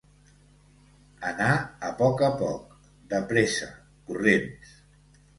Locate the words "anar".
1.31-1.49